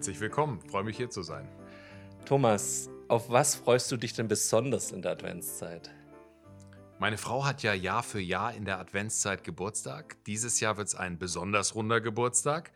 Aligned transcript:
Herzlich 0.00 0.20
willkommen, 0.20 0.62
freue 0.62 0.84
mich 0.84 0.96
hier 0.96 1.10
zu 1.10 1.20
sein. 1.20 1.46
Thomas, 2.24 2.88
auf 3.08 3.28
was 3.28 3.54
freust 3.54 3.92
du 3.92 3.98
dich 3.98 4.14
denn 4.14 4.28
besonders 4.28 4.92
in 4.92 5.02
der 5.02 5.12
Adventszeit? 5.12 5.90
Meine 6.98 7.18
Frau 7.18 7.44
hat 7.44 7.62
ja 7.62 7.74
Jahr 7.74 8.02
für 8.02 8.18
Jahr 8.18 8.54
in 8.54 8.64
der 8.64 8.78
Adventszeit 8.78 9.44
Geburtstag. 9.44 10.16
Dieses 10.24 10.58
Jahr 10.58 10.78
wird 10.78 10.88
es 10.88 10.94
ein 10.94 11.18
besonders 11.18 11.74
runder 11.74 12.00
Geburtstag. 12.00 12.72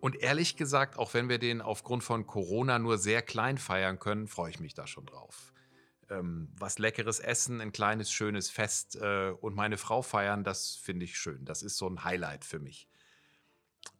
Und 0.00 0.16
ehrlich 0.16 0.56
gesagt, 0.56 0.98
auch 0.98 1.12
wenn 1.12 1.28
wir 1.28 1.38
den 1.38 1.60
aufgrund 1.60 2.02
von 2.02 2.26
Corona 2.26 2.78
nur 2.78 2.96
sehr 2.96 3.20
klein 3.20 3.58
feiern 3.58 3.98
können, 3.98 4.26
freue 4.26 4.48
ich 4.48 4.58
mich 4.58 4.72
da 4.72 4.86
schon 4.86 5.04
drauf. 5.04 5.52
Ähm, 6.08 6.48
was 6.58 6.78
leckeres 6.78 7.20
Essen, 7.20 7.60
ein 7.60 7.72
kleines, 7.72 8.10
schönes 8.10 8.48
Fest 8.48 8.96
äh, 8.96 9.34
und 9.38 9.54
meine 9.54 9.76
Frau 9.76 10.00
feiern, 10.00 10.44
das 10.44 10.76
finde 10.76 11.04
ich 11.04 11.18
schön. 11.18 11.44
Das 11.44 11.62
ist 11.62 11.76
so 11.76 11.86
ein 11.86 12.04
Highlight 12.04 12.46
für 12.46 12.58
mich. 12.58 12.88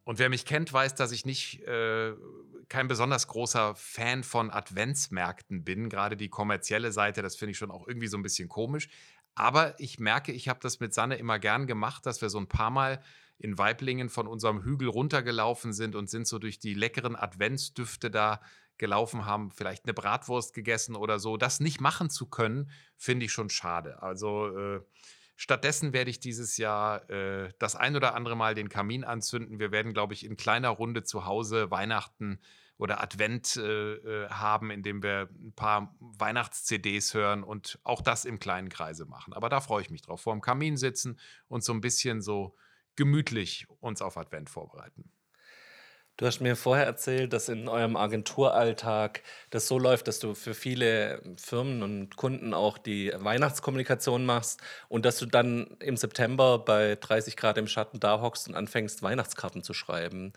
Und 0.04 0.18
wer 0.18 0.28
mich 0.28 0.44
kennt, 0.44 0.72
weiß, 0.72 0.94
dass 0.94 1.12
ich 1.12 1.24
nicht 1.24 1.62
äh, 1.62 2.12
kein 2.68 2.88
besonders 2.88 3.26
großer 3.26 3.74
Fan 3.74 4.22
von 4.22 4.50
Adventsmärkten 4.50 5.64
bin. 5.64 5.88
Gerade 5.88 6.16
die 6.16 6.28
kommerzielle 6.28 6.92
Seite, 6.92 7.22
das 7.22 7.36
finde 7.36 7.52
ich 7.52 7.58
schon 7.58 7.70
auch 7.70 7.86
irgendwie 7.88 8.08
so 8.08 8.16
ein 8.16 8.22
bisschen 8.22 8.48
komisch. 8.48 8.88
Aber 9.34 9.78
ich 9.80 9.98
merke, 9.98 10.32
ich 10.32 10.48
habe 10.48 10.60
das 10.62 10.80
mit 10.80 10.94
Sanne 10.94 11.16
immer 11.16 11.38
gern 11.38 11.66
gemacht, 11.66 12.06
dass 12.06 12.20
wir 12.22 12.30
so 12.30 12.38
ein 12.38 12.48
paar 12.48 12.70
Mal 12.70 13.02
in 13.38 13.58
Weiblingen 13.58 14.08
von 14.08 14.26
unserem 14.26 14.62
Hügel 14.62 14.88
runtergelaufen 14.88 15.72
sind 15.72 15.96
und 15.96 16.08
sind 16.08 16.28
so 16.28 16.38
durch 16.38 16.58
die 16.58 16.74
leckeren 16.74 17.16
Adventsdüfte 17.16 18.10
da 18.10 18.40
gelaufen 18.78 19.24
haben, 19.24 19.50
vielleicht 19.50 19.84
eine 19.84 19.94
Bratwurst 19.94 20.54
gegessen 20.54 20.96
oder 20.96 21.18
so. 21.18 21.36
Das 21.36 21.60
nicht 21.60 21.80
machen 21.80 22.10
zu 22.10 22.26
können, 22.26 22.70
finde 22.96 23.26
ich 23.26 23.32
schon 23.32 23.50
schade. 23.50 24.02
Also 24.02 24.56
äh, 24.56 24.80
Stattdessen 25.36 25.92
werde 25.92 26.10
ich 26.10 26.20
dieses 26.20 26.56
Jahr 26.56 27.08
äh, 27.10 27.52
das 27.58 27.74
ein 27.74 27.96
oder 27.96 28.14
andere 28.14 28.36
Mal 28.36 28.54
den 28.54 28.68
Kamin 28.68 29.04
anzünden. 29.04 29.58
Wir 29.58 29.72
werden, 29.72 29.92
glaube 29.92 30.14
ich, 30.14 30.24
in 30.24 30.36
kleiner 30.36 30.68
Runde 30.68 31.02
zu 31.02 31.26
Hause 31.26 31.70
Weihnachten 31.70 32.40
oder 32.76 33.02
Advent 33.02 33.56
äh, 33.56 33.94
äh 33.94 34.28
haben, 34.28 34.70
indem 34.70 35.02
wir 35.02 35.28
ein 35.32 35.52
paar 35.54 35.94
Weihnachts-CDs 36.00 37.14
hören 37.14 37.42
und 37.42 37.78
auch 37.82 38.00
das 38.00 38.24
im 38.24 38.38
kleinen 38.38 38.68
Kreise 38.68 39.06
machen. 39.06 39.32
Aber 39.32 39.48
da 39.48 39.60
freue 39.60 39.82
ich 39.82 39.90
mich 39.90 40.02
drauf. 40.02 40.20
Vor 40.20 40.34
dem 40.34 40.40
Kamin 40.40 40.76
sitzen 40.76 41.18
und 41.48 41.64
so 41.64 41.72
ein 41.72 41.80
bisschen 41.80 42.20
so 42.22 42.56
gemütlich 42.96 43.66
uns 43.80 44.02
auf 44.02 44.16
Advent 44.16 44.50
vorbereiten. 44.50 45.10
Du 46.16 46.26
hast 46.26 46.40
mir 46.40 46.54
vorher 46.54 46.86
erzählt, 46.86 47.32
dass 47.32 47.48
in 47.48 47.66
eurem 47.66 47.96
Agenturalltag 47.96 49.22
das 49.50 49.66
so 49.66 49.80
läuft, 49.80 50.06
dass 50.06 50.20
du 50.20 50.34
für 50.34 50.54
viele 50.54 51.20
Firmen 51.36 51.82
und 51.82 52.16
Kunden 52.16 52.54
auch 52.54 52.78
die 52.78 53.12
Weihnachtskommunikation 53.16 54.24
machst 54.24 54.60
und 54.88 55.04
dass 55.04 55.18
du 55.18 55.26
dann 55.26 55.76
im 55.80 55.96
September 55.96 56.60
bei 56.60 56.94
30 56.94 57.36
Grad 57.36 57.58
im 57.58 57.66
Schatten 57.66 57.98
da 57.98 58.20
hockst 58.20 58.46
und 58.46 58.54
anfängst, 58.54 59.02
Weihnachtskarten 59.02 59.64
zu 59.64 59.74
schreiben. 59.74 60.32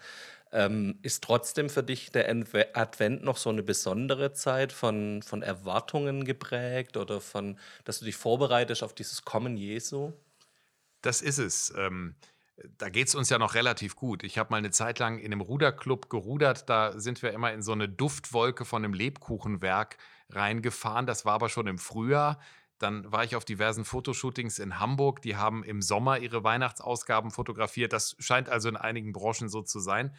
Ähm, 0.51 0.97
ist 1.03 1.23
trotzdem 1.23 1.69
für 1.69 1.83
dich 1.83 2.11
der 2.11 2.27
Advent 2.73 3.23
noch 3.23 3.37
so 3.37 3.51
eine 3.51 3.61
besondere 3.61 4.33
Zeit 4.33 4.73
von, 4.73 5.21
von 5.21 5.43
Erwartungen 5.43 6.25
geprägt 6.25 6.97
oder 6.97 7.21
von, 7.21 7.59
dass 7.83 7.99
du 7.99 8.05
dich 8.05 8.15
vorbereitest 8.15 8.81
auf 8.81 8.95
dieses 8.95 9.23
Kommen 9.25 9.57
Jesu? 9.57 10.13
Das 11.01 11.21
ist 11.21 11.37
es. 11.37 11.71
Ähm 11.77 12.15
da 12.77 12.89
geht 12.89 13.07
es 13.07 13.15
uns 13.15 13.29
ja 13.29 13.37
noch 13.37 13.53
relativ 13.53 13.95
gut. 13.95 14.23
Ich 14.23 14.37
habe 14.37 14.51
mal 14.51 14.57
eine 14.57 14.71
Zeit 14.71 14.99
lang 14.99 15.19
in 15.19 15.27
einem 15.27 15.41
Ruderclub 15.41 16.09
gerudert. 16.09 16.69
Da 16.69 16.99
sind 16.99 17.21
wir 17.21 17.31
immer 17.31 17.53
in 17.53 17.61
so 17.61 17.71
eine 17.71 17.87
Duftwolke 17.87 18.65
von 18.65 18.83
einem 18.83 18.93
Lebkuchenwerk 18.93 19.97
reingefahren. 20.29 21.05
Das 21.05 21.25
war 21.25 21.33
aber 21.33 21.49
schon 21.49 21.67
im 21.67 21.77
Frühjahr. 21.77 22.39
Dann 22.79 23.11
war 23.11 23.23
ich 23.23 23.35
auf 23.35 23.45
diversen 23.45 23.85
Fotoshootings 23.85 24.59
in 24.59 24.79
Hamburg. 24.79 25.21
Die 25.21 25.35
haben 25.35 25.63
im 25.63 25.81
Sommer 25.81 26.19
ihre 26.19 26.43
Weihnachtsausgaben 26.43 27.31
fotografiert. 27.31 27.93
Das 27.93 28.15
scheint 28.19 28.49
also 28.49 28.69
in 28.69 28.77
einigen 28.77 29.13
Branchen 29.13 29.49
so 29.49 29.61
zu 29.61 29.79
sein. 29.79 30.15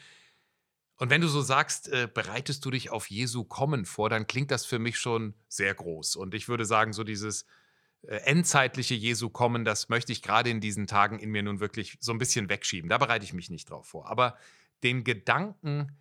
Und 0.97 1.11
wenn 1.11 1.21
du 1.21 1.29
so 1.29 1.41
sagst, 1.43 1.89
äh, 1.89 2.09
bereitest 2.13 2.65
du 2.65 2.71
dich 2.71 2.91
auf 2.91 3.09
Jesu 3.09 3.45
Kommen 3.45 3.85
vor, 3.85 4.11
dann 4.11 4.27
klingt 4.27 4.51
das 4.51 4.65
für 4.65 4.81
mich 4.81 4.99
schon 4.99 5.35
sehr 5.49 5.73
groß. 5.75 6.17
Und 6.17 6.35
ich 6.35 6.49
würde 6.49 6.65
sagen, 6.65 6.93
so 6.93 7.05
dieses 7.05 7.47
endzeitliche 8.03 8.95
Jesu 8.95 9.29
kommen, 9.31 9.65
das 9.65 9.89
möchte 9.89 10.13
ich 10.13 10.23
gerade 10.23 10.51
in 10.51 10.61
diesen 10.61 10.87
Tagen 10.87 11.19
in 11.19 11.31
mir 11.31 11.43
nun 11.43 11.61
wirklich 11.61 11.99
so 12.01 12.13
ein 12.13 12.19
bisschen 12.19 12.49
wegschieben. 12.49 12.89
Da 12.89 12.99
bereite 12.99 13.25
ich 13.25 13.33
mich 13.33 13.51
nicht 13.51 13.71
drauf 13.71 13.87
vor. 13.87 14.09
Aber 14.09 14.37
den 14.83 15.05
Gedanken, 15.05 15.99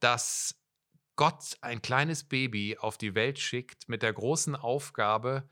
dass 0.00 0.60
Gott 1.16 1.56
ein 1.62 1.80
kleines 1.80 2.24
Baby 2.24 2.76
auf 2.78 2.98
die 2.98 3.14
Welt 3.14 3.38
schickt 3.38 3.88
mit 3.88 4.02
der 4.02 4.12
großen 4.12 4.54
Aufgabe, 4.54 5.48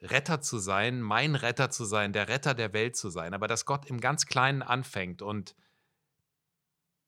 Retter 0.00 0.40
zu 0.40 0.58
sein, 0.58 1.02
mein 1.02 1.34
Retter 1.34 1.70
zu 1.70 1.84
sein, 1.84 2.12
der 2.12 2.28
Retter 2.28 2.54
der 2.54 2.72
Welt 2.72 2.96
zu 2.96 3.10
sein, 3.10 3.34
aber 3.34 3.48
dass 3.48 3.66
Gott 3.66 3.86
im 3.86 4.00
ganz 4.00 4.26
Kleinen 4.26 4.62
anfängt 4.62 5.22
und 5.22 5.56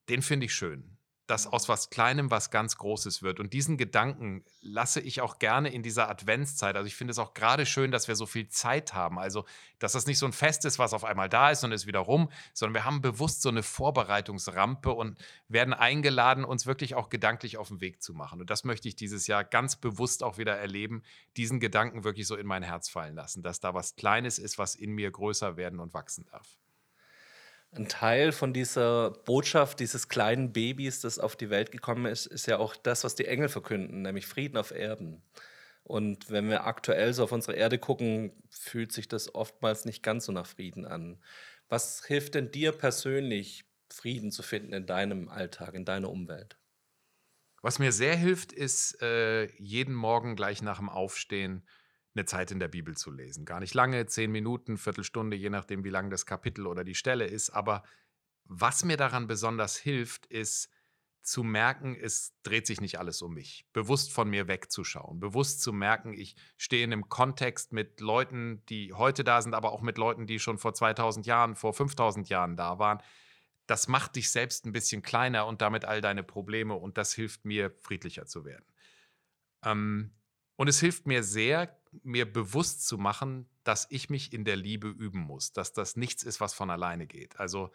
den 0.09 0.23
finde 0.23 0.47
ich 0.47 0.55
schön 0.55 0.99
dass 1.31 1.47
aus 1.47 1.69
was 1.69 1.91
Kleinem 1.91 2.33
was 2.33 2.51
ganz 2.51 2.77
Großes 2.77 3.23
wird. 3.23 3.39
Und 3.39 3.53
diesen 3.53 3.77
Gedanken 3.77 4.45
lasse 4.63 5.01
ich 5.01 5.21
auch 5.21 5.39
gerne 5.39 5.73
in 5.73 5.85
dieser 5.85 6.11
Adventszeit. 6.11 6.75
Also 6.75 6.89
ich 6.89 6.97
finde 6.97 7.13
es 7.13 7.19
auch 7.19 7.35
gerade 7.35 7.67
schön, 7.67 7.93
dass 7.93 8.09
wir 8.09 8.17
so 8.17 8.27
viel 8.27 8.49
Zeit 8.49 8.95
haben. 8.95 9.17
Also, 9.17 9.45
dass 9.79 9.93
das 9.93 10.07
nicht 10.07 10.19
so 10.19 10.27
ein 10.27 10.33
Fest 10.33 10.65
ist, 10.65 10.81
was 10.81 10.93
auf 10.93 11.05
einmal 11.05 11.29
da 11.29 11.51
ist 11.51 11.63
und 11.63 11.71
ist 11.71 11.87
wieder 11.87 12.01
rum, 12.01 12.31
sondern 12.53 12.75
wir 12.75 12.85
haben 12.85 13.01
bewusst 13.01 13.43
so 13.43 13.49
eine 13.49 13.63
Vorbereitungsrampe 13.63 14.91
und 14.91 15.19
werden 15.47 15.73
eingeladen, 15.73 16.45
uns 16.45 16.67
wirklich 16.67 16.97
auch 16.97 17.11
gedanklich 17.11 17.59
auf 17.59 17.69
den 17.69 17.81
Weg 17.81 18.03
zu 18.03 18.13
machen. 18.13 18.41
Und 18.41 18.51
das 18.51 18.65
möchte 18.65 18.89
ich 18.89 18.97
dieses 18.97 19.29
Jahr 19.29 19.45
ganz 19.45 19.77
bewusst 19.77 20.25
auch 20.25 20.37
wieder 20.37 20.57
erleben, 20.57 21.03
diesen 21.37 21.61
Gedanken 21.61 22.03
wirklich 22.03 22.27
so 22.27 22.35
in 22.35 22.47
mein 22.47 22.65
Herz 22.65 22.89
fallen 22.89 23.15
lassen, 23.15 23.45
dass 23.45 23.61
da 23.61 23.73
was 23.73 23.95
Kleines 23.95 24.41
ist, 24.41 24.59
was 24.59 24.75
in 24.75 24.91
mir 24.91 25.13
größer 25.13 25.57
werden 25.57 25.79
und 25.79 25.95
wachsen 25.95 26.27
darf. 26.27 26.57
Ein 27.73 27.89
Teil 27.89 28.33
von 28.33 28.53
dieser 28.53 29.11
Botschaft 29.11 29.79
dieses 29.79 30.09
kleinen 30.09 30.53
Babys, 30.53 31.01
das 31.01 31.21
auf 31.21 31.37
die 31.37 31.51
Welt 31.51 31.71
gekommen 31.71 32.07
ist, 32.07 32.27
ist 32.27 32.47
ja 32.47 32.59
auch 32.59 32.75
das, 32.75 33.05
was 33.05 33.15
die 33.15 33.27
Engel 33.27 33.49
verkünden, 33.49 34.03
nämlich 34.03 34.27
Frieden 34.27 34.57
auf 34.57 34.73
Erden. 34.73 35.23
Und 35.85 36.31
wenn 36.31 36.49
wir 36.49 36.67
aktuell 36.67 37.15
so 37.15 37.25
auf 37.25 37.33
unsere 37.33 37.57
Erde 37.57 37.79
gucken, 37.79 38.33
fühlt 38.49 38.93
sich 38.93 39.09
das 39.09 39.35
oftmals 39.35 39.85
nicht 39.85 40.03
ganz 40.03 40.25
so 40.27 40.33
nach 40.33 40.47
Frieden 40.47 40.85
an. 40.85 41.23
Was 41.69 42.05
hilft 42.05 42.35
denn 42.35 42.51
dir 42.51 42.73
persönlich, 42.73 43.65
Frieden 43.89 44.33
zu 44.33 44.43
finden 44.43 44.73
in 44.73 44.87
deinem 44.87 45.29
Alltag, 45.29 45.75
in 45.75 45.85
deiner 45.85 46.11
Umwelt? 46.11 46.59
Was 47.63 47.79
mir 47.79 47.93
sehr 47.93 48.17
hilft, 48.17 48.53
ist 48.53 49.01
äh, 49.03 49.47
jeden 49.59 49.95
Morgen 49.95 50.35
gleich 50.35 50.63
nach 50.63 50.79
dem 50.79 50.89
Aufstehen 50.89 51.67
eine 52.15 52.25
Zeit 52.25 52.51
in 52.51 52.59
der 52.59 52.69
Bibel 52.69 52.97
zu 52.97 53.11
lesen. 53.11 53.45
Gar 53.45 53.61
nicht 53.61 53.75
lange, 53.75 54.07
zehn 54.07 54.31
Minuten, 54.31 54.79
Viertelstunde, 54.79 55.37
je 55.37 55.51
nachdem, 55.51 55.85
wie 55.85 55.91
lang 55.91 56.11
das 56.11 56.27
Kapitel 56.27 56.67
oder 56.67 56.85
die 56.85 56.95
Stelle 56.95 57.27
ist. 57.27 57.51
Aber 57.51 57.83
was 58.45 58.85
mir 58.85 58.97
daran 58.97 59.27
besonders 59.27 59.77
hilft, 59.77 60.27
ist 60.27 60.71
zu 61.23 61.45
merken, 61.45 61.95
es 61.95 62.35
dreht 62.43 62.67
sich 62.67 62.81
nicht 62.81 62.99
alles 62.99 63.23
um 63.23 63.35
mich. 63.35 63.67
Bewusst 63.73 64.13
von 64.13 64.29
mir 64.29 64.49
wegzuschauen. 64.49 65.21
Bewusst 65.21 65.61
zu 65.61 65.73
merken, 65.73 66.15
ich 66.15 66.35
stehe 66.57 66.83
in 66.83 66.93
einem 66.93 67.09
Kontext 67.09 67.73
mit 67.73 68.01
Leuten, 68.01 68.65
die 68.67 68.93
heute 68.93 69.23
da 69.23 69.41
sind, 69.43 69.55
aber 69.55 69.73
auch 69.73 69.83
mit 69.83 69.99
Leuten, 69.99 70.27
die 70.27 70.39
schon 70.39 70.59
vor 70.59 70.75
2000 70.75 71.27
Jahren, 71.27 71.57
vor 71.57 71.75
5000 71.75 72.29
Jahren 72.29 72.57
da 72.57 72.79
waren. 72.79 73.03
Das 73.67 73.87
macht 73.87 74.17
dich 74.17 74.31
selbst 74.31 74.67
ein 74.67 74.73
bisschen 74.73 75.03
kleiner 75.03 75.47
und 75.47 75.63
damit 75.63 75.85
all 75.85 76.01
deine 76.01 76.25
Probleme 76.25 76.75
und 76.75 76.99
das 76.99 77.13
hilft 77.13 77.45
mir, 77.45 77.71
friedlicher 77.71 78.27
zu 78.27 78.45
werden. 78.45 78.67
Ähm, 79.65 80.13
und 80.57 80.69
es 80.69 80.81
hilft 80.81 81.07
mir 81.07 81.23
sehr, 81.23 81.80
mir 82.03 82.31
bewusst 82.31 82.87
zu 82.87 82.99
machen, 82.99 83.49
dass 83.65 83.87
ich 83.91 84.11
mich 84.11 84.33
in 84.33 84.45
der 84.45 84.57
Liebe 84.57 84.89
üben 84.89 85.21
muss, 85.21 85.53
dass 85.53 85.73
das 85.73 85.97
nichts 85.97 86.23
ist, 86.23 86.41
was 86.41 86.55
von 86.55 86.71
alleine 86.71 87.07
geht. 87.07 87.39
Also 87.39 87.73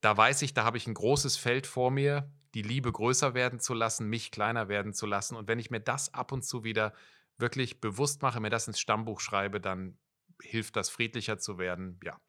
da 0.00 0.16
weiß 0.16 0.42
ich, 0.42 0.52
da 0.52 0.64
habe 0.64 0.76
ich 0.76 0.86
ein 0.86 0.94
großes 0.94 1.36
Feld 1.36 1.66
vor 1.66 1.90
mir, 1.90 2.30
die 2.54 2.62
Liebe 2.62 2.92
größer 2.92 3.34
werden 3.34 3.60
zu 3.60 3.72
lassen, 3.72 4.08
mich 4.08 4.30
kleiner 4.30 4.68
werden 4.68 4.92
zu 4.92 5.06
lassen. 5.06 5.36
Und 5.36 5.48
wenn 5.48 5.58
ich 5.58 5.70
mir 5.70 5.80
das 5.80 6.12
ab 6.12 6.32
und 6.32 6.42
zu 6.42 6.64
wieder 6.64 6.92
wirklich 7.38 7.80
bewusst 7.80 8.20
mache, 8.20 8.40
mir 8.40 8.50
das 8.50 8.66
ins 8.66 8.80
Stammbuch 8.80 9.20
schreibe, 9.20 9.60
dann 9.60 9.98
hilft 10.42 10.76
das, 10.76 10.90
friedlicher 10.90 11.38
zu 11.38 11.58
werden. 11.58 11.98
Ja. 12.02 12.20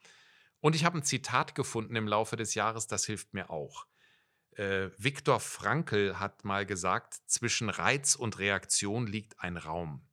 Und 0.60 0.76
ich 0.76 0.86
habe 0.86 0.98
ein 0.98 1.04
Zitat 1.04 1.56
gefunden 1.56 1.96
im 1.96 2.08
Laufe 2.08 2.36
des 2.36 2.54
Jahres, 2.56 2.88
das 2.88 3.06
hilft 3.06 3.34
mir 3.34 3.50
auch. 3.50 3.86
Äh, 4.52 4.90
Viktor 4.98 5.40
Frankl 5.40 6.20
hat 6.20 6.46
mal 6.46 6.66
gesagt, 6.66 7.16
zwischen 7.26 7.70
Reiz 7.70 8.16
und 8.16 8.40
Reaktion 8.40 9.08
liegt 9.08 9.40
ein 9.40 9.58
Raum. 9.58 10.08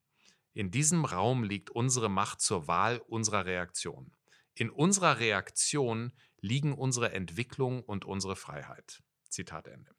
In 0.53 0.71
diesem 0.71 1.05
Raum 1.05 1.45
liegt 1.45 1.71
unsere 1.71 2.09
Macht 2.09 2.41
zur 2.41 2.67
Wahl 2.67 2.99
unserer 3.07 3.45
Reaktion. 3.47 4.13
In 4.55 4.71
unserer 4.71 5.19
Reaktion 5.19 6.13
liegen 6.41 6.75
unsere 6.75 7.13
Entwicklung 7.13 7.83
und 7.83 8.05
unsere 8.05 8.37
Freiheit. 8.37 9.03
Zitat 9.29 9.69
Ende. 9.69 9.95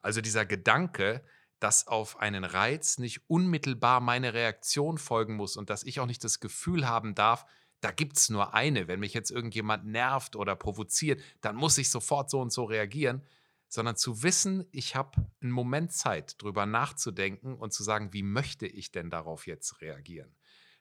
Also 0.00 0.20
dieser 0.20 0.46
Gedanke, 0.46 1.24
dass 1.58 1.86
auf 1.86 2.18
einen 2.18 2.44
Reiz 2.44 2.98
nicht 2.98 3.22
unmittelbar 3.28 4.00
meine 4.00 4.34
Reaktion 4.34 4.98
folgen 4.98 5.36
muss 5.36 5.56
und 5.56 5.70
dass 5.70 5.84
ich 5.84 6.00
auch 6.00 6.06
nicht 6.06 6.24
das 6.24 6.40
Gefühl 6.40 6.88
haben 6.88 7.14
darf, 7.14 7.46
da 7.80 7.90
gibt 7.90 8.16
es 8.16 8.30
nur 8.30 8.54
eine. 8.54 8.88
Wenn 8.88 9.00
mich 9.00 9.14
jetzt 9.14 9.30
irgendjemand 9.30 9.84
nervt 9.84 10.36
oder 10.36 10.56
provoziert, 10.56 11.20
dann 11.40 11.56
muss 11.56 11.78
ich 11.78 11.90
sofort 11.90 12.30
so 12.30 12.40
und 12.40 12.52
so 12.52 12.64
reagieren, 12.64 13.22
sondern 13.72 13.96
zu 13.96 14.22
wissen, 14.22 14.66
ich 14.70 14.96
habe 14.96 15.26
einen 15.40 15.50
Moment 15.50 15.92
Zeit, 15.92 16.42
drüber 16.42 16.66
nachzudenken 16.66 17.54
und 17.54 17.72
zu 17.72 17.82
sagen, 17.82 18.12
wie 18.12 18.22
möchte 18.22 18.66
ich 18.66 18.92
denn 18.92 19.08
darauf 19.08 19.46
jetzt 19.46 19.80
reagieren. 19.80 20.36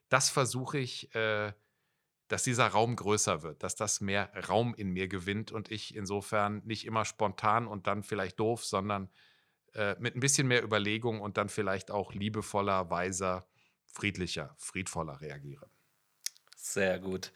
Das 0.09 0.29
versuche 0.29 0.77
ich, 0.77 1.15
äh, 1.15 1.53
dass 2.27 2.43
dieser 2.43 2.67
Raum 2.67 2.97
größer 2.97 3.43
wird, 3.43 3.63
dass 3.63 3.77
das 3.77 4.01
mehr 4.01 4.29
Raum 4.49 4.75
in 4.75 4.89
mir 4.89 5.07
gewinnt 5.07 5.53
und 5.53 5.71
ich 5.71 5.95
insofern 5.95 6.63
nicht 6.65 6.85
immer 6.85 7.05
spontan 7.05 7.65
und 7.65 7.87
dann 7.87 8.03
vielleicht 8.03 8.41
doof, 8.41 8.65
sondern 8.65 9.09
äh, 9.73 9.95
mit 9.97 10.17
ein 10.17 10.19
bisschen 10.19 10.49
mehr 10.49 10.61
Überlegung 10.61 11.21
und 11.21 11.37
dann 11.37 11.47
vielleicht 11.47 11.91
auch 11.91 12.13
liebevoller, 12.13 12.89
weiser, 12.89 13.47
friedlicher, 13.85 14.53
friedvoller 14.57 15.21
reagiere. 15.21 15.69
Sehr 16.57 16.99
gut. 16.99 17.31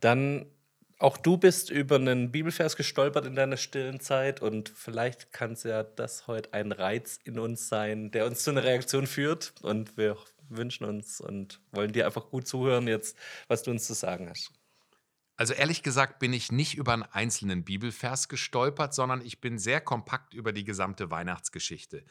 Dann 0.00 0.50
auch 0.98 1.18
du 1.18 1.36
bist 1.36 1.70
über 1.70 1.96
einen 1.96 2.32
Bibelvers 2.32 2.76
gestolpert 2.76 3.26
in 3.26 3.34
deiner 3.34 3.56
stillen 3.56 4.00
Zeit 4.00 4.40
und 4.40 4.70
vielleicht 4.74 5.32
kann 5.32 5.52
es 5.52 5.62
ja 5.62 5.82
das 5.82 6.26
heute 6.26 6.52
ein 6.54 6.72
Reiz 6.72 7.18
in 7.24 7.38
uns 7.38 7.68
sein, 7.68 8.10
der 8.10 8.26
uns 8.26 8.42
zu 8.42 8.50
einer 8.50 8.64
Reaktion 8.64 9.06
führt 9.06 9.54
und 9.62 9.96
wir 9.96 10.16
wünschen 10.48 10.84
uns 10.84 11.20
und 11.20 11.60
wollen 11.72 11.92
dir 11.92 12.06
einfach 12.06 12.28
gut 12.30 12.46
zuhören 12.46 12.88
jetzt, 12.88 13.16
was 13.48 13.62
du 13.62 13.70
uns 13.70 13.86
zu 13.86 13.94
sagen 13.94 14.30
hast. 14.30 14.52
Also 15.36 15.52
ehrlich 15.52 15.82
gesagt 15.82 16.18
bin 16.18 16.32
ich 16.32 16.50
nicht 16.50 16.76
über 16.76 16.94
einen 16.94 17.02
einzelnen 17.02 17.62
Bibelvers 17.62 18.28
gestolpert, 18.28 18.94
sondern 18.94 19.20
ich 19.20 19.42
bin 19.42 19.58
sehr 19.58 19.82
kompakt 19.82 20.32
über 20.32 20.52
die 20.52 20.64
gesamte 20.64 21.10
Weihnachtsgeschichte 21.10 22.04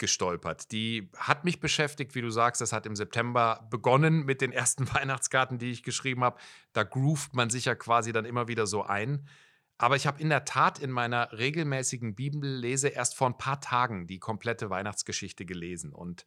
gestolpert. 0.00 0.72
Die 0.72 1.08
hat 1.16 1.44
mich 1.44 1.60
beschäftigt, 1.60 2.16
wie 2.16 2.22
du 2.22 2.30
sagst, 2.30 2.60
das 2.60 2.72
hat 2.72 2.86
im 2.86 2.96
September 2.96 3.68
begonnen 3.70 4.24
mit 4.24 4.40
den 4.40 4.50
ersten 4.50 4.88
Weihnachtskarten, 4.94 5.58
die 5.58 5.70
ich 5.70 5.84
geschrieben 5.84 6.24
habe. 6.24 6.40
Da 6.72 6.82
groovt 6.82 7.34
man 7.34 7.50
sich 7.50 7.66
ja 7.66 7.76
quasi 7.76 8.12
dann 8.12 8.24
immer 8.24 8.48
wieder 8.48 8.66
so 8.66 8.82
ein. 8.82 9.28
Aber 9.78 9.96
ich 9.96 10.06
habe 10.06 10.20
in 10.20 10.28
der 10.28 10.44
Tat 10.44 10.78
in 10.80 10.90
meiner 10.90 11.30
regelmäßigen 11.32 12.14
Bibellese 12.14 12.88
erst 12.88 13.14
vor 13.14 13.28
ein 13.28 13.38
paar 13.38 13.60
Tagen 13.60 14.08
die 14.08 14.18
komplette 14.18 14.68
Weihnachtsgeschichte 14.68 15.46
gelesen 15.46 15.92
und 15.92 16.26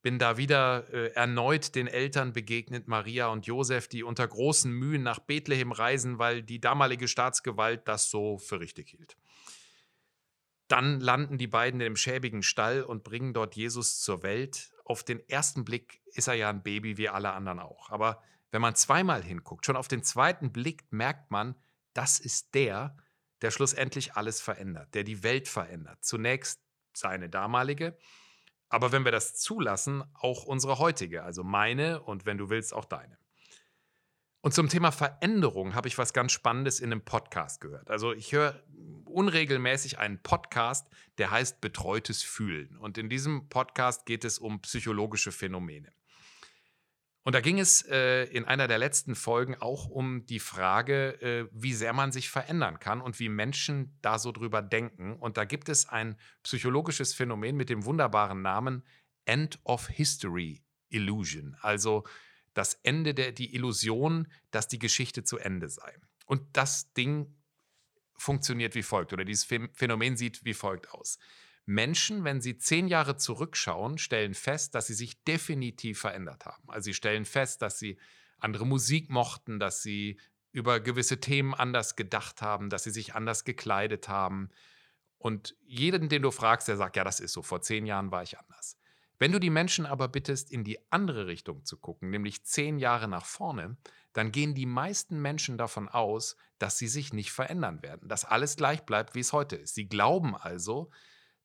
bin 0.00 0.18
da 0.18 0.36
wieder 0.36 0.88
äh, 0.92 1.08
erneut 1.14 1.74
den 1.74 1.88
Eltern 1.88 2.32
begegnet, 2.32 2.86
Maria 2.86 3.26
und 3.26 3.46
Josef, 3.46 3.88
die 3.88 4.04
unter 4.04 4.26
großen 4.26 4.70
Mühen 4.70 5.02
nach 5.02 5.18
Bethlehem 5.18 5.72
reisen, 5.72 6.18
weil 6.18 6.42
die 6.42 6.60
damalige 6.60 7.08
Staatsgewalt 7.08 7.88
das 7.88 8.08
so 8.08 8.38
für 8.38 8.60
richtig 8.60 8.90
hielt. 8.90 9.16
Dann 10.68 11.00
landen 11.00 11.38
die 11.38 11.46
beiden 11.46 11.80
in 11.80 11.84
dem 11.84 11.96
schäbigen 11.96 12.42
Stall 12.42 12.82
und 12.82 13.04
bringen 13.04 13.32
dort 13.32 13.54
Jesus 13.54 14.00
zur 14.00 14.22
Welt. 14.22 14.72
Auf 14.84 15.04
den 15.04 15.20
ersten 15.28 15.64
Blick 15.64 16.02
ist 16.06 16.28
er 16.28 16.34
ja 16.34 16.50
ein 16.50 16.62
Baby 16.62 16.96
wie 16.96 17.08
alle 17.08 17.32
anderen 17.32 17.60
auch. 17.60 17.90
Aber 17.90 18.22
wenn 18.50 18.62
man 18.62 18.74
zweimal 18.74 19.22
hinguckt, 19.22 19.66
schon 19.66 19.76
auf 19.76 19.88
den 19.88 20.02
zweiten 20.02 20.52
Blick 20.52 20.84
merkt 20.90 21.30
man, 21.30 21.54
das 21.92 22.18
ist 22.18 22.54
der, 22.54 22.96
der 23.42 23.50
schlussendlich 23.50 24.14
alles 24.14 24.40
verändert, 24.40 24.94
der 24.94 25.04
die 25.04 25.22
Welt 25.22 25.48
verändert. 25.48 26.04
Zunächst 26.04 26.60
seine 26.92 27.28
damalige, 27.28 27.96
aber 28.68 28.92
wenn 28.92 29.04
wir 29.04 29.12
das 29.12 29.34
zulassen, 29.34 30.02
auch 30.14 30.44
unsere 30.44 30.78
heutige, 30.78 31.22
also 31.22 31.44
meine 31.44 32.02
und 32.02 32.26
wenn 32.26 32.38
du 32.38 32.50
willst, 32.50 32.74
auch 32.74 32.84
deine. 32.84 33.18
Und 34.46 34.52
zum 34.52 34.68
Thema 34.68 34.92
Veränderung 34.92 35.74
habe 35.74 35.88
ich 35.88 35.98
was 35.98 36.12
ganz 36.12 36.30
Spannendes 36.30 36.78
in 36.78 36.92
einem 36.92 37.00
Podcast 37.00 37.60
gehört. 37.60 37.90
Also 37.90 38.12
ich 38.12 38.30
höre 38.30 38.62
unregelmäßig 39.04 39.98
einen 39.98 40.22
Podcast, 40.22 40.86
der 41.18 41.32
heißt 41.32 41.60
Betreutes 41.60 42.22
Fühlen. 42.22 42.76
Und 42.76 42.96
in 42.96 43.08
diesem 43.08 43.48
Podcast 43.48 44.06
geht 44.06 44.24
es 44.24 44.38
um 44.38 44.62
psychologische 44.62 45.32
Phänomene. 45.32 45.90
Und 47.24 47.34
da 47.34 47.40
ging 47.40 47.58
es 47.58 47.84
äh, 47.88 48.22
in 48.26 48.44
einer 48.44 48.68
der 48.68 48.78
letzten 48.78 49.16
Folgen 49.16 49.56
auch 49.56 49.88
um 49.88 50.26
die 50.26 50.38
Frage, 50.38 51.20
äh, 51.20 51.48
wie 51.50 51.74
sehr 51.74 51.92
man 51.92 52.12
sich 52.12 52.30
verändern 52.30 52.78
kann 52.78 53.00
und 53.00 53.18
wie 53.18 53.28
Menschen 53.28 53.98
da 54.00 54.16
so 54.16 54.30
drüber 54.30 54.62
denken. 54.62 55.14
Und 55.14 55.38
da 55.38 55.44
gibt 55.44 55.68
es 55.68 55.88
ein 55.88 56.16
psychologisches 56.44 57.14
Phänomen 57.14 57.56
mit 57.56 57.68
dem 57.68 57.84
wunderbaren 57.84 58.42
Namen 58.42 58.84
End 59.24 59.58
of 59.64 59.88
History 59.88 60.62
Illusion. 60.88 61.56
Also 61.62 62.04
das 62.56 62.74
Ende 62.82 63.12
der 63.12 63.32
die 63.32 63.54
Illusion, 63.54 64.28
dass 64.50 64.66
die 64.66 64.78
Geschichte 64.78 65.24
zu 65.24 65.36
Ende 65.36 65.68
sei. 65.68 65.94
Und 66.24 66.56
das 66.56 66.92
Ding 66.94 67.36
funktioniert 68.14 68.74
wie 68.74 68.82
folgt 68.82 69.12
oder 69.12 69.26
dieses 69.26 69.44
Phänomen 69.44 70.16
sieht 70.16 70.42
wie 70.44 70.54
folgt 70.54 70.90
aus. 70.90 71.18
Menschen, 71.66 72.24
wenn 72.24 72.40
sie 72.40 72.56
zehn 72.56 72.88
Jahre 72.88 73.16
zurückschauen, 73.16 73.98
stellen 73.98 74.34
fest, 74.34 74.74
dass 74.74 74.86
sie 74.86 74.94
sich 74.94 75.22
definitiv 75.24 76.00
verändert 76.00 76.46
haben. 76.46 76.62
Also 76.68 76.86
sie 76.86 76.94
stellen 76.94 77.26
fest, 77.26 77.60
dass 77.60 77.78
sie 77.78 77.98
andere 78.38 78.66
Musik 78.66 79.10
mochten, 79.10 79.58
dass 79.58 79.82
sie 79.82 80.18
über 80.52 80.80
gewisse 80.80 81.20
Themen 81.20 81.52
anders 81.52 81.94
gedacht 81.94 82.40
haben, 82.40 82.70
dass 82.70 82.84
sie 82.84 82.90
sich 82.90 83.14
anders 83.14 83.44
gekleidet 83.44 84.08
haben. 84.08 84.48
Und 85.18 85.56
jeden, 85.66 86.08
den 86.08 86.22
du 86.22 86.30
fragst, 86.30 86.68
der 86.68 86.78
sagt, 86.78 86.96
ja, 86.96 87.04
das 87.04 87.20
ist 87.20 87.32
so, 87.32 87.42
vor 87.42 87.60
zehn 87.60 87.84
Jahren 87.84 88.10
war 88.10 88.22
ich 88.22 88.38
anders. 88.38 88.75
Wenn 89.18 89.32
du 89.32 89.40
die 89.40 89.50
Menschen 89.50 89.86
aber 89.86 90.08
bittest, 90.08 90.50
in 90.50 90.64
die 90.64 90.78
andere 90.90 91.26
Richtung 91.26 91.64
zu 91.64 91.78
gucken, 91.78 92.10
nämlich 92.10 92.44
zehn 92.44 92.78
Jahre 92.78 93.08
nach 93.08 93.24
vorne, 93.24 93.76
dann 94.12 94.32
gehen 94.32 94.54
die 94.54 94.66
meisten 94.66 95.20
Menschen 95.20 95.56
davon 95.58 95.88
aus, 95.88 96.36
dass 96.58 96.78
sie 96.78 96.88
sich 96.88 97.12
nicht 97.12 97.32
verändern 97.32 97.82
werden, 97.82 98.08
dass 98.08 98.24
alles 98.24 98.56
gleich 98.56 98.84
bleibt, 98.84 99.14
wie 99.14 99.20
es 99.20 99.32
heute 99.32 99.56
ist. 99.56 99.74
Sie 99.74 99.88
glauben 99.88 100.36
also, 100.36 100.90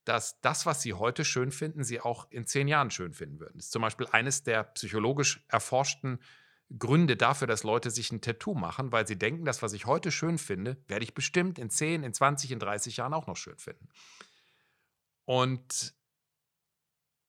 dass 0.04 0.42
das, 0.42 0.66
was 0.66 0.82
sie 0.82 0.94
heute 0.94 1.24
schön 1.24 1.52
finden, 1.52 1.84
sie 1.84 2.02
auch 2.02 2.30
in 2.32 2.46
zehn 2.46 2.68
Jahren 2.68 2.92
schön 2.92 3.14
finden 3.14 3.40
würden. 3.40 3.58
Das 3.58 3.66
ist 3.66 3.72
zum 3.72 3.82
Beispiel 3.82 4.08
eines 4.12 4.44
der 4.44 4.64
psychologisch 4.64 5.46
erforschten 5.48 6.20
Gründe 6.78 7.18
dafür, 7.18 7.48
dass 7.48 7.64
Leute 7.64 7.92
sich 7.92 8.12
ein 8.12 8.22
Tattoo 8.22 8.54
machen, 8.54 8.92
weil 8.92 9.06
sie 9.06 9.18
denken, 9.18 9.46
das, 9.46 9.62
was 9.62 9.74
ich 9.74 9.86
heute 9.86 10.12
schön 10.12 10.38
finde, 10.38 10.78
werde 10.88 11.04
ich 11.04 11.14
bestimmt 11.14 11.60
in 11.60 11.70
10, 11.70 12.04
in 12.04 12.14
20, 12.14 12.52
in 12.52 12.60
30 12.60 12.98
Jahren 12.98 13.14
auch 13.14 13.28
noch 13.28 13.38
schön 13.38 13.58
finden. 13.58 13.90
Und 15.26 15.94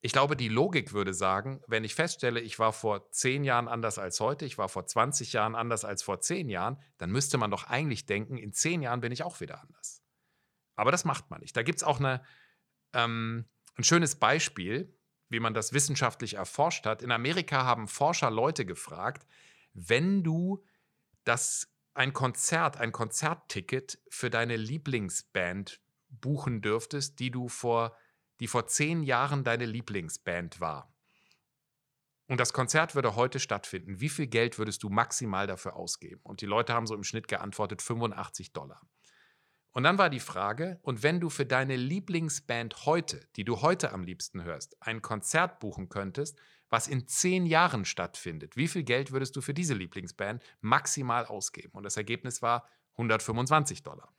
ich 0.04 0.12
glaube, 0.12 0.36
die 0.36 0.48
Logik 0.48 0.92
würde 0.92 1.14
sagen, 1.14 1.62
wenn 1.68 1.84
ich 1.84 1.94
feststelle, 1.94 2.40
ich 2.40 2.58
war 2.58 2.72
vor 2.72 3.10
10 3.12 3.44
Jahren 3.44 3.68
anders 3.68 3.98
als 3.98 4.18
heute, 4.18 4.44
ich 4.44 4.58
war 4.58 4.68
vor 4.68 4.84
20 4.84 5.32
Jahren 5.32 5.54
anders 5.54 5.84
als 5.84 6.02
vor 6.02 6.20
10 6.20 6.48
Jahren, 6.48 6.82
dann 6.98 7.10
müsste 7.10 7.38
man 7.38 7.52
doch 7.52 7.64
eigentlich 7.64 8.04
denken, 8.04 8.36
in 8.36 8.52
10 8.52 8.82
Jahren 8.82 9.00
bin 9.00 9.12
ich 9.12 9.22
auch 9.22 9.40
wieder 9.40 9.60
anders. 9.60 10.02
Aber 10.74 10.90
das 10.90 11.04
macht 11.04 11.30
man 11.30 11.40
nicht. 11.40 11.56
Da 11.56 11.62
gibt 11.62 11.78
es 11.78 11.84
auch 11.84 12.00
eine, 12.00 12.20
ähm, 12.92 13.48
ein 13.76 13.84
schönes 13.84 14.16
Beispiel, 14.16 14.92
wie 15.28 15.38
man 15.38 15.54
das 15.54 15.72
wissenschaftlich 15.72 16.34
erforscht 16.34 16.84
hat. 16.84 17.02
In 17.02 17.12
Amerika 17.12 17.64
haben 17.64 17.86
Forscher 17.86 18.30
Leute 18.30 18.66
gefragt, 18.66 19.24
wenn 19.72 20.24
du 20.24 20.64
das 21.22 21.68
ein 21.94 22.12
Konzert, 22.12 22.76
ein 22.76 22.90
Konzertticket 22.90 24.00
für 24.08 24.30
deine 24.30 24.56
Lieblingsband 24.56 25.80
buchen 26.08 26.60
dürftest, 26.60 27.20
die 27.20 27.30
du 27.30 27.48
vor, 27.48 27.96
die 28.42 28.48
vor 28.48 28.66
zehn 28.66 29.04
Jahren 29.04 29.44
deine 29.44 29.66
Lieblingsband 29.66 30.58
war. 30.58 30.92
Und 32.26 32.40
das 32.40 32.52
Konzert 32.52 32.96
würde 32.96 33.14
heute 33.14 33.38
stattfinden. 33.38 34.00
Wie 34.00 34.08
viel 34.08 34.26
Geld 34.26 34.58
würdest 34.58 34.82
du 34.82 34.88
maximal 34.88 35.46
dafür 35.46 35.76
ausgeben? 35.76 36.20
Und 36.24 36.40
die 36.40 36.46
Leute 36.46 36.74
haben 36.74 36.88
so 36.88 36.96
im 36.96 37.04
Schnitt 37.04 37.28
geantwortet 37.28 37.82
85 37.82 38.52
Dollar. 38.52 38.80
Und 39.70 39.84
dann 39.84 39.96
war 39.96 40.10
die 40.10 40.18
Frage, 40.18 40.80
und 40.82 41.04
wenn 41.04 41.20
du 41.20 41.30
für 41.30 41.46
deine 41.46 41.76
Lieblingsband 41.76 42.84
heute, 42.84 43.28
die 43.36 43.44
du 43.44 43.62
heute 43.62 43.92
am 43.92 44.02
liebsten 44.02 44.42
hörst, 44.42 44.74
ein 44.82 45.02
Konzert 45.02 45.60
buchen 45.60 45.88
könntest, 45.88 46.36
was 46.68 46.88
in 46.88 47.06
zehn 47.06 47.46
Jahren 47.46 47.84
stattfindet, 47.84 48.56
wie 48.56 48.66
viel 48.66 48.82
Geld 48.82 49.12
würdest 49.12 49.36
du 49.36 49.40
für 49.40 49.54
diese 49.54 49.74
Lieblingsband 49.74 50.42
maximal 50.60 51.26
ausgeben? 51.26 51.74
Und 51.74 51.84
das 51.84 51.96
Ergebnis 51.96 52.42
war 52.42 52.66
125 52.94 53.84
Dollar. 53.84 54.12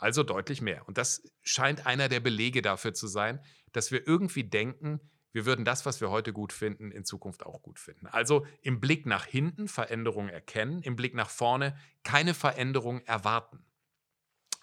Also 0.00 0.22
deutlich 0.22 0.62
mehr. 0.62 0.88
Und 0.88 0.96
das 0.96 1.22
scheint 1.42 1.86
einer 1.86 2.08
der 2.08 2.20
Belege 2.20 2.62
dafür 2.62 2.94
zu 2.94 3.06
sein, 3.06 3.44
dass 3.72 3.92
wir 3.92 4.06
irgendwie 4.06 4.44
denken, 4.44 5.00
wir 5.32 5.46
würden 5.46 5.64
das, 5.64 5.86
was 5.86 6.00
wir 6.00 6.10
heute 6.10 6.32
gut 6.32 6.52
finden, 6.52 6.90
in 6.90 7.04
Zukunft 7.04 7.44
auch 7.44 7.62
gut 7.62 7.78
finden. 7.78 8.06
Also 8.06 8.46
im 8.62 8.80
Blick 8.80 9.06
nach 9.06 9.26
hinten 9.26 9.68
Veränderung 9.68 10.28
erkennen, 10.28 10.82
im 10.82 10.96
Blick 10.96 11.14
nach 11.14 11.30
vorne 11.30 11.76
keine 12.02 12.34
Veränderung 12.34 13.02
erwarten. 13.02 13.64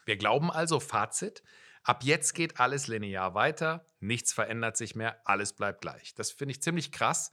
Wir 0.05 0.17
glauben 0.17 0.51
also, 0.51 0.79
Fazit, 0.79 1.43
ab 1.83 2.03
jetzt 2.03 2.33
geht 2.33 2.59
alles 2.59 2.87
linear 2.87 3.33
weiter, 3.33 3.85
nichts 3.99 4.33
verändert 4.33 4.75
sich 4.75 4.95
mehr, 4.95 5.21
alles 5.25 5.53
bleibt 5.53 5.81
gleich. 5.81 6.15
Das 6.15 6.31
finde 6.31 6.53
ich 6.53 6.61
ziemlich 6.61 6.91
krass. 6.91 7.31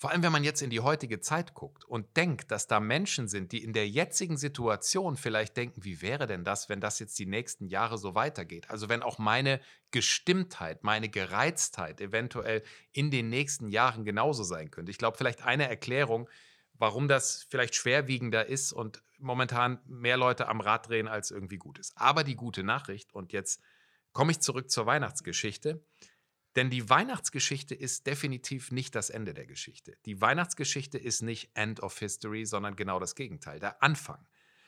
Vor 0.00 0.12
allem, 0.12 0.22
wenn 0.22 0.30
man 0.30 0.44
jetzt 0.44 0.62
in 0.62 0.70
die 0.70 0.78
heutige 0.78 1.18
Zeit 1.18 1.54
guckt 1.54 1.84
und 1.84 2.16
denkt, 2.16 2.52
dass 2.52 2.68
da 2.68 2.78
Menschen 2.78 3.26
sind, 3.26 3.50
die 3.50 3.64
in 3.64 3.72
der 3.72 3.88
jetzigen 3.88 4.36
Situation 4.36 5.16
vielleicht 5.16 5.56
denken, 5.56 5.84
wie 5.84 6.00
wäre 6.02 6.28
denn 6.28 6.44
das, 6.44 6.68
wenn 6.68 6.80
das 6.80 7.00
jetzt 7.00 7.18
die 7.18 7.26
nächsten 7.26 7.66
Jahre 7.66 7.98
so 7.98 8.14
weitergeht? 8.14 8.70
Also 8.70 8.88
wenn 8.88 9.02
auch 9.02 9.18
meine 9.18 9.60
Gestimmtheit, 9.90 10.84
meine 10.84 11.08
Gereiztheit 11.08 12.00
eventuell 12.00 12.62
in 12.92 13.10
den 13.10 13.28
nächsten 13.28 13.70
Jahren 13.70 14.04
genauso 14.04 14.44
sein 14.44 14.70
könnte. 14.70 14.92
Ich 14.92 14.98
glaube, 14.98 15.18
vielleicht 15.18 15.42
eine 15.42 15.68
Erklärung, 15.68 16.28
warum 16.74 17.08
das 17.08 17.48
vielleicht 17.50 17.74
schwerwiegender 17.74 18.46
ist 18.46 18.72
und 18.72 19.02
momentan 19.18 19.80
mehr 19.84 20.16
Leute 20.16 20.46
am 20.46 20.60
Rad 20.60 20.88
drehen, 20.88 21.08
als 21.08 21.32
irgendwie 21.32 21.58
gut 21.58 21.76
ist. 21.76 21.92
Aber 21.96 22.22
die 22.22 22.36
gute 22.36 22.62
Nachricht, 22.62 23.12
und 23.12 23.32
jetzt 23.32 23.60
komme 24.12 24.30
ich 24.30 24.38
zurück 24.38 24.70
zur 24.70 24.86
Weihnachtsgeschichte. 24.86 25.82
Denn 26.58 26.70
die 26.70 26.90
Weihnachtsgeschichte 26.90 27.76
ist 27.76 28.08
definitiv 28.08 28.72
nicht 28.72 28.96
das 28.96 29.10
Ende 29.10 29.32
der 29.32 29.46
Geschichte. 29.46 29.96
Die 30.06 30.20
Weihnachtsgeschichte 30.20 30.98
ist 30.98 31.22
nicht 31.22 31.52
End 31.54 31.78
of 31.84 31.96
History, 31.96 32.46
sondern 32.46 32.74
genau 32.74 32.98
das 32.98 33.14
Gegenteil, 33.14 33.60
der 33.60 33.80
Anfang. 33.80 34.26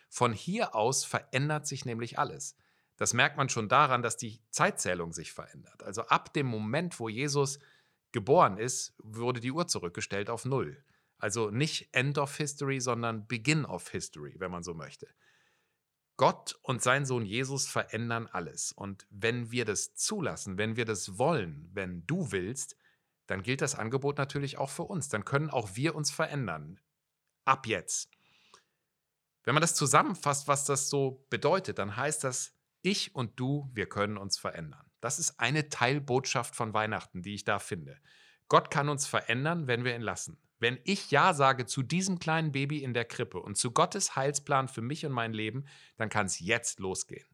Von 0.09 0.33
hier 0.33 0.77
aus 0.77 1.05
verändert 1.05 1.67
sich 1.67 1.85
nämlich 1.85 2.17
alles. 2.17 2.55
Das 2.97 3.13
merkt 3.13 3.37
man 3.37 3.49
schon 3.49 3.69
daran, 3.69 4.03
dass 4.03 4.17
die 4.17 4.41
Zeitzählung 4.51 5.13
sich 5.13 5.33
verändert. 5.33 5.83
Also 5.83 6.03
ab 6.03 6.33
dem 6.33 6.47
Moment, 6.47 7.01
wo 7.01 7.09
Jesus 7.09 7.59
geboren 8.13 8.57
ist, 8.57 8.95
wurde 8.99 9.41
die 9.41 9.51
Uhr 9.51 9.67
zurückgestellt 9.67 10.31
auf 10.31 10.45
Null. 10.45 10.85
Also 11.19 11.51
nicht 11.51 11.89
End 11.91 12.19
of 12.19 12.37
History, 12.37 12.79
sondern 12.81 13.27
Begin 13.27 13.65
of 13.65 13.89
History, 13.89 14.37
wenn 14.39 14.53
man 14.53 14.63
so 14.63 14.75
möchte. 14.75 15.09
Gott 16.21 16.59
und 16.61 16.83
sein 16.83 17.07
Sohn 17.07 17.25
Jesus 17.25 17.67
verändern 17.67 18.29
alles. 18.31 18.73
Und 18.73 19.07
wenn 19.09 19.51
wir 19.51 19.65
das 19.65 19.95
zulassen, 19.95 20.59
wenn 20.59 20.77
wir 20.77 20.85
das 20.85 21.17
wollen, 21.17 21.71
wenn 21.73 22.07
du 22.07 22.31
willst, 22.31 22.77
dann 23.27 23.43
gilt 23.43 23.63
das 23.63 23.75
Angebot 23.75 24.19
natürlich 24.19 24.59
auch 24.59 24.69
für 24.69 24.83
uns. 24.83 25.09
Dann 25.09 25.25
können 25.25 25.49
auch 25.49 25.77
wir 25.77 25.95
uns 25.95 26.11
verändern. 26.11 26.79
Ab 27.47 27.67
jetzt. 27.67 28.11
Wenn 29.45 29.55
man 29.55 29.63
das 29.63 29.75
zusammenfasst, 29.75 30.47
was 30.47 30.67
das 30.67 30.91
so 30.91 31.25
bedeutet, 31.31 31.79
dann 31.79 31.97
heißt 31.97 32.23
das, 32.23 32.53
ich 32.83 33.15
und 33.15 33.41
du, 33.41 33.71
wir 33.73 33.89
können 33.89 34.19
uns 34.19 34.37
verändern. 34.37 34.91
Das 35.01 35.19
ist 35.19 35.41
eine 35.41 35.71
Teilbotschaft 35.71 36.55
von 36.55 36.75
Weihnachten, 36.75 37.23
die 37.23 37.33
ich 37.33 37.45
da 37.45 37.59
finde. 37.59 37.97
Gott 38.49 38.71
kann 38.71 38.91
uns 38.91 39.07
verändern, 39.07 39.69
wenn 39.69 39.85
wir 39.85 39.97
ihn 39.97 40.03
lassen. 40.03 40.37
Wenn 40.61 40.79
ich 40.85 41.11
Ja 41.11 41.35
sage 41.35 41.67
zu 41.67 41.83
diesem 41.83 42.19
kleinen 42.19 42.53
Baby 42.53 42.83
in 42.83 42.95
der 42.95 43.07
Krippe 43.07 43.41
und 43.41 43.57
zu 43.57 43.73
Gottes 43.73 44.15
Heilsplan 44.15 44.69
für 44.69 44.83
mich 44.83 45.05
und 45.05 45.13
mein 45.13 45.33
Leben, 45.33 45.65
dann 45.97 46.11
kann 46.11 46.27
es 46.27 46.39
jetzt 46.39 46.79
losgehen. 46.79 47.27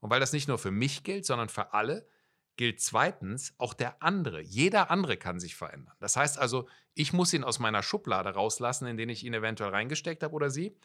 Und 0.00 0.10
weil 0.10 0.20
das 0.20 0.32
nicht 0.32 0.48
nur 0.48 0.58
für 0.58 0.70
mich 0.70 1.04
gilt, 1.04 1.26
sondern 1.26 1.50
für 1.50 1.74
alle, 1.74 2.08
gilt 2.56 2.80
zweitens 2.80 3.54
auch 3.58 3.74
der 3.74 4.02
andere. 4.02 4.40
Jeder 4.40 4.90
andere 4.90 5.16
kann 5.16 5.40
sich 5.40 5.54
verändern. 5.54 5.94
Das 5.98 6.16
heißt 6.16 6.38
also, 6.38 6.68
ich 6.94 7.12
muss 7.12 7.32
ihn 7.32 7.44
aus 7.44 7.58
meiner 7.58 7.82
Schublade 7.82 8.30
rauslassen, 8.30 8.86
in 8.86 8.96
den 8.96 9.08
ich 9.08 9.24
ihn 9.24 9.34
eventuell 9.34 9.70
reingesteckt 9.70 10.22
habe 10.22 10.34
oder 10.34 10.50
sie. 10.50 10.76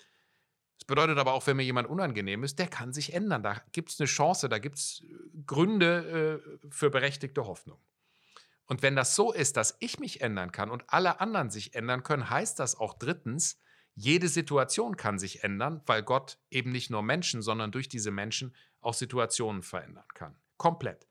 Das 0.77 0.85
bedeutet 0.85 1.17
aber 1.17 1.33
auch, 1.33 1.47
wenn 1.47 1.57
mir 1.57 1.63
jemand 1.63 1.89
unangenehm 1.89 2.43
ist, 2.43 2.59
der 2.59 2.67
kann 2.67 2.93
sich 2.93 3.13
ändern. 3.13 3.43
Da 3.43 3.61
gibt 3.71 3.89
es 3.89 3.99
eine 3.99 4.07
Chance, 4.07 4.49
da 4.49 4.59
gibt 4.59 4.77
es 4.77 5.03
Gründe 5.45 6.41
äh, 6.63 6.67
für 6.69 6.89
berechtigte 6.89 7.45
Hoffnung. 7.45 7.79
Und 8.65 8.81
wenn 8.81 8.95
das 8.95 9.15
so 9.15 9.31
ist, 9.31 9.57
dass 9.57 9.77
ich 9.79 9.99
mich 9.99 10.21
ändern 10.21 10.51
kann 10.51 10.71
und 10.71 10.83
alle 10.87 11.19
anderen 11.19 11.51
sich 11.51 11.75
ändern 11.75 12.03
können, 12.03 12.29
heißt 12.29 12.59
das 12.59 12.75
auch 12.75 12.93
drittens, 12.93 13.59
jede 13.93 14.27
Situation 14.27 14.97
kann 14.97 15.19
sich 15.19 15.43
ändern, 15.43 15.81
weil 15.85 16.03
Gott 16.03 16.37
eben 16.49 16.71
nicht 16.71 16.89
nur 16.89 17.01
Menschen, 17.01 17.41
sondern 17.41 17.71
durch 17.71 17.87
diese 17.87 18.11
Menschen 18.11 18.55
auch 18.81 18.93
Situationen 18.93 19.61
verändern 19.61 20.07
kann. 20.13 20.35
Komplett. 20.57 21.07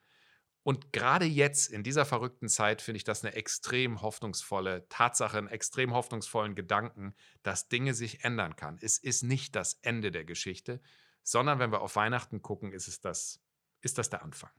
Und 0.64 0.92
gerade 0.92 1.26
jetzt, 1.26 1.70
in 1.70 1.82
dieser 1.82 2.06
verrückten 2.06 2.48
Zeit, 2.48 2.80
finde 2.80 2.96
ich 2.96 3.04
das 3.04 3.22
eine 3.22 3.34
extrem 3.34 4.00
hoffnungsvolle 4.00 4.88
Tatsache, 4.88 5.36
einen 5.36 5.48
extrem 5.48 5.92
hoffnungsvollen 5.92 6.54
Gedanken, 6.54 7.14
dass 7.42 7.68
Dinge 7.68 7.92
sich 7.92 8.24
ändern 8.24 8.56
kann. 8.56 8.78
Es 8.80 8.96
ist 8.98 9.22
nicht 9.22 9.54
das 9.56 9.78
Ende 9.82 10.10
der 10.10 10.24
Geschichte, 10.24 10.80
sondern 11.22 11.58
wenn 11.58 11.70
wir 11.70 11.82
auf 11.82 11.96
Weihnachten 11.96 12.40
gucken, 12.40 12.72
ist, 12.72 12.88
es 12.88 13.00
das, 13.00 13.40
ist 13.82 13.98
das 13.98 14.08
der 14.08 14.22
Anfang. 14.22 14.50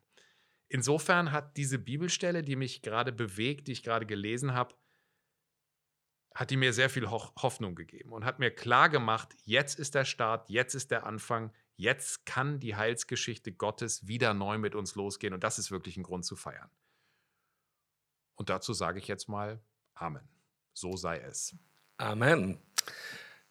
Insofern 0.68 1.32
hat 1.32 1.58
diese 1.58 1.78
Bibelstelle, 1.78 2.44
die 2.44 2.56
mich 2.56 2.82
gerade 2.82 3.12
bewegt, 3.12 3.68
die 3.68 3.74
ich 3.74 3.84
gerade 3.84 4.06
gelesen 4.06 4.54
habe, 4.54 4.76
hat 6.34 6.50
die 6.52 6.58
mir 6.58 6.74
sehr 6.74 6.90
viel 6.90 7.10
Ho 7.10 7.32
Hoffnung 7.42 7.76
gegeben 7.76 8.12
und 8.12 8.26
hat 8.26 8.40
mir 8.40 8.52
klar 8.52 8.90
gemacht, 8.90 9.36
jetzt 9.46 9.80
ist 9.80 9.96
der 9.96 10.06
Start, 10.06 10.50
jetzt 10.50 10.74
ist 10.74 10.92
der 10.92 11.06
Anfang, 11.06 11.54
jetzt 11.78 12.26
kann 12.26 12.60
die 12.60 12.76
Heilsgeschichte 12.76 13.54
Gottes 13.54 14.08
wieder 14.08 14.34
neu 14.34 14.58
mit 14.58 14.76
uns 14.76 14.96
losgehen 14.96 15.34
und 15.34 15.44
das 15.44 15.60
ist 15.60 15.72
wirklich 15.72 15.96
ein 15.96 16.04
Grund 16.04 16.26
zu 16.26 16.36
feiern. 16.36 16.70
Und 18.36 18.50
dazu 18.50 18.74
sage 18.74 19.00
ich 19.00 19.08
jetzt 19.08 19.30
mal 19.30 19.62
Amen. 19.96 20.28
So 20.74 20.96
sei 20.98 21.20
es. 21.20 21.56
Amen. 21.98 22.60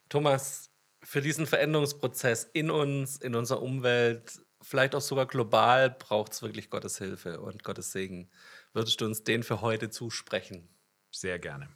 Thomas, 0.08 0.70
für 1.02 1.22
diesen 1.22 1.46
Veränderungsprozess 1.46 2.44
in 2.52 2.70
uns, 2.70 3.16
in 3.16 3.34
unserer 3.34 3.62
Umwelt, 3.62 4.40
vielleicht 4.64 4.94
auch 4.94 5.00
sogar 5.00 5.26
global 5.26 5.90
braucht 5.90 6.32
es 6.32 6.42
wirklich 6.42 6.70
Gottes 6.70 6.98
Hilfe 6.98 7.40
und 7.40 7.62
Gottes 7.62 7.92
Segen. 7.92 8.30
Würdest 8.72 9.00
du 9.00 9.04
uns 9.04 9.22
den 9.22 9.42
für 9.42 9.60
heute 9.60 9.90
zusprechen? 9.90 10.68
Sehr 11.10 11.38
gerne. 11.38 11.68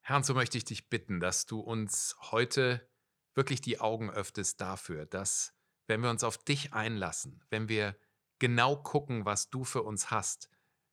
Herr, 0.00 0.16
und 0.16 0.26
so 0.26 0.34
möchte 0.34 0.58
ich 0.58 0.64
dich 0.64 0.90
bitten, 0.90 1.20
dass 1.20 1.46
du 1.46 1.60
uns 1.60 2.16
heute 2.32 2.86
wirklich 3.34 3.60
die 3.60 3.80
Augen 3.80 4.10
öffnest 4.10 4.60
dafür, 4.60 5.06
dass, 5.06 5.54
wenn 5.86 6.02
wir 6.02 6.10
uns 6.10 6.24
auf 6.24 6.38
dich 6.38 6.72
einlassen, 6.72 7.42
wenn 7.50 7.68
wir 7.68 7.96
genau 8.38 8.76
gucken, 8.76 9.24
was 9.24 9.48
du 9.48 9.64
für 9.64 9.82
uns 9.82 10.10
hast, 10.10 10.50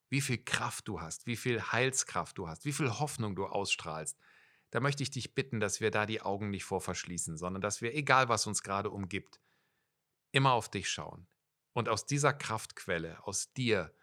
wie 0.09 0.21
viel 0.21 0.37
Kraft 0.37 0.87
du 0.87 1.01
hast, 1.01 1.25
wie 1.25 1.35
viel 1.35 1.61
Heilskraft 1.61 2.37
du 2.37 2.47
hast, 2.47 2.65
wie 2.65 2.71
viel 2.71 2.99
Hoffnung 2.99 3.35
du 3.35 3.47
ausstrahlst, 3.47 4.17
da 4.71 4.79
möchte 4.79 5.01
ich 5.01 5.09
dich 5.09 5.33
bitten, 5.33 5.59
dass 5.59 5.81
wir 5.81 5.89
da 5.89 6.05
die 6.05 6.21
Augen 6.21 6.51
nicht 6.51 6.63
vor 6.63 6.79
verschließen, 6.79 7.37
sondern 7.37 7.61
dass 7.61 7.81
wir, 7.81 7.95
egal 7.95 8.29
was 8.29 8.45
uns 8.45 8.61
gerade 8.61 8.91
umgibt, 8.91 9.39
immer 10.31 10.53
auf 10.53 10.69
dich 10.69 10.89
schauen 10.89 11.27
und 11.73 11.89
aus 11.89 12.05
dieser 12.05 12.33
Kraftquelle, 12.33 13.25
aus 13.25 13.53
dir, 13.53 13.93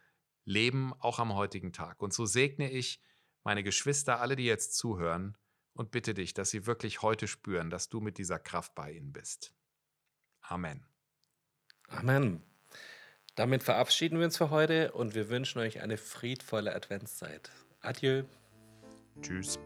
leben 0.45 0.95
auch 1.01 1.19
am 1.19 1.35
heutigen 1.35 1.73
Tag. 1.73 2.01
Und 2.01 2.13
so 2.13 2.25
segne 2.25 2.71
ich 2.71 3.01
meine 3.43 3.63
Geschwister, 3.63 4.21
alle, 4.21 4.37
die 4.37 4.45
jetzt 4.45 4.77
zuhören, 4.77 5.37
und 5.77 5.91
bitte 5.91 6.15
dich, 6.15 6.35
dass 6.35 6.51
sie 6.51 6.67
wirklich 6.67 7.03
heute 7.03 7.29
spüren, 7.29 7.71
dass 7.71 7.89
du 7.89 8.01
mit 8.01 8.19
dieser 8.19 8.39
Kraft 8.39 8.75
bei 8.75 8.93
ihnen 8.93 9.13
bist. 9.13 9.55
Amen. 10.41 10.87
Amen. 11.89 12.43
Damit 13.35 13.63
verabschieden 13.63 14.19
wir 14.19 14.25
uns 14.25 14.39
für 14.39 14.51
heute 14.51 14.93
und 14.93 15.15
wir 15.15 15.29
wünschen 15.29 15.59
euch 15.59 15.81
eine 15.81 15.99
friedvolle 15.99 16.75
Adventszeit. 16.75 17.51
Adieu. 17.81 18.25
Tschüss. 19.21 19.59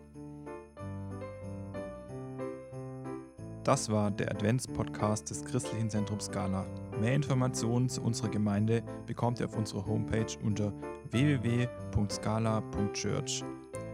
Das 3.65 3.91
war 3.91 4.11
der 4.11 4.31
Adventspodcast 4.31 5.29
des 5.29 5.45
Christlichen 5.45 5.91
Zentrums 5.91 6.25
Scala. 6.27 6.65
Mehr 6.99 7.15
Informationen 7.15 7.91
zu 7.91 8.01
unserer 8.01 8.31
Gemeinde 8.31 8.83
bekommt 9.07 9.39
ihr 9.39 9.45
auf 9.47 9.57
unserer 9.57 9.85
Homepage 9.85 10.39
unter 10.43 10.73
www.scala.church. 11.11 13.45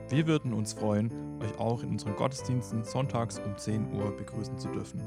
Wir 0.09 0.27
würden 0.29 0.53
uns 0.53 0.73
freuen, 0.73 1.11
euch 1.43 1.59
auch 1.59 1.83
in 1.83 1.89
unseren 1.91 2.15
Gottesdiensten 2.15 2.85
sonntags 2.85 3.41
um 3.41 3.57
10 3.57 3.93
Uhr 3.93 4.17
begrüßen 4.17 4.57
zu 4.57 4.69
dürfen. 4.69 5.03